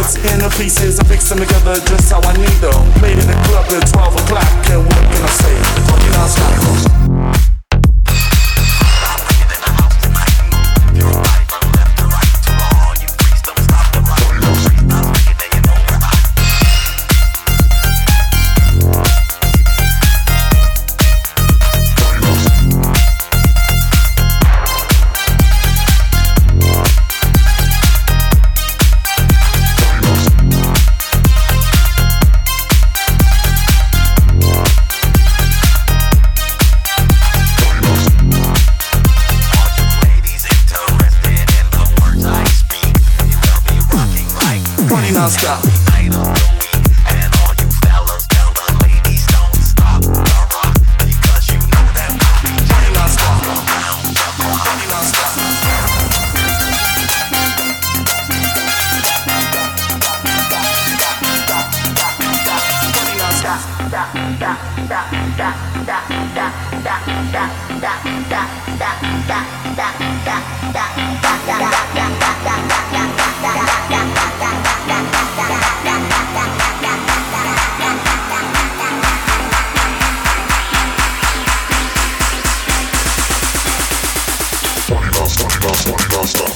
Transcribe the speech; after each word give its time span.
records 0.00 0.32
into 0.32 0.48
pieces 0.56 1.00
I 1.00 1.04
fix 1.04 1.28
them 1.28 1.38
together 1.38 1.74
just 1.86 2.10
how 2.10 2.20
I 2.22 2.32
need 2.36 2.48
them. 2.60 2.92
Played 3.00 3.18
in 3.18 3.26
the 3.26 3.38
club 3.44 3.66
at 3.72 3.88
12 3.88 4.14
o'clock, 4.16 4.70
and 4.70 4.84
what 4.84 4.96
can 4.96 5.22
I 5.22 5.28
say? 5.28 5.54
Fucking 5.88 6.12
non-stop. 6.12 6.69
Non-stop. 45.20 45.60
Party 45.60 46.08
non-stop. 52.94 53.30
Party 62.94 63.16
non-stop. 63.18 63.60
Party 65.86 66.09
non-stop. 85.86 86.10
Party 86.12 86.49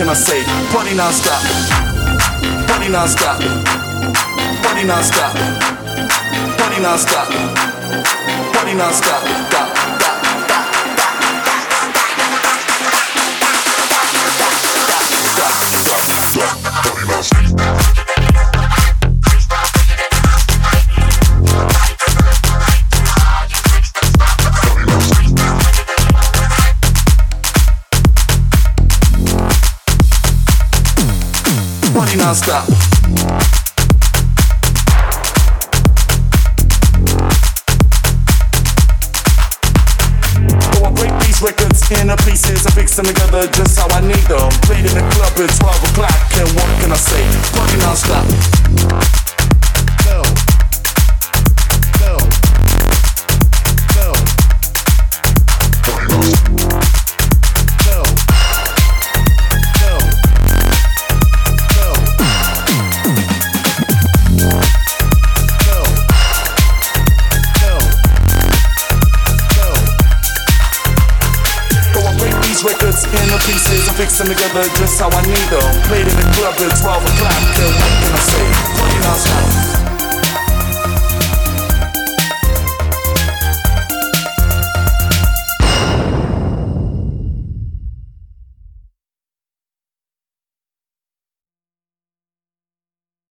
can 0.00 0.08
I 0.08 0.14
say? 0.14 0.42
Party 0.72 0.94
non-stop. 0.94 1.42
Party 2.66 2.88
non-stop. 2.88 3.38
Party 4.62 4.84
non-stop. 4.84 5.34
Party 6.56 6.80
non-stop. 6.80 7.28
Party 8.54 8.74
non-stop. 8.74 9.59
Party 31.94 32.16
non-stop. 32.16 32.68
I 40.82 40.90
break 40.94 41.12
these 41.20 41.42
records 41.42 41.80
pieces 42.24 42.64
fix 42.74 42.96
them 42.96 43.06
together 43.06 43.46
just 43.48 43.78
how 43.78 43.88
I 43.90 44.00
need 44.00 44.14
them. 44.28 44.50
In 44.70 44.94
the 44.94 45.04
club 45.14 45.32
at 45.38 45.50
12 45.58 45.90
o'clock, 45.90 46.36
and 46.38 46.48
what 46.54 46.68
can 46.80 46.92
I 46.92 46.96
say? 46.96 47.24
Party 47.52 47.78
non-stop. 47.78 49.29
Records 72.90 73.04
the 73.04 73.52
pieces 73.52 73.88
and 73.88 73.96
fix 73.96 74.18
them 74.18 74.26
together 74.26 74.62
just 74.76 74.98
how 74.98 75.10
I 75.10 75.22
need 75.22 75.48
them. 75.50 75.82
Played 75.86 76.08
in 76.08 76.16
the 76.16 76.26
club 76.34 76.54
at 76.54 76.80
12 76.80 77.04
o'clock, 77.04 77.40
what 77.56 77.94
can 78.02 78.12
I 78.12 78.18
say? 78.18 78.44
Playing 78.76 79.04
outside. 79.04 79.79